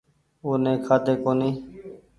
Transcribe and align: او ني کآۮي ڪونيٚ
او 0.43 0.51
ني 0.63 0.73
کآۮي 0.85 1.13
ڪونيٚ 1.23 1.55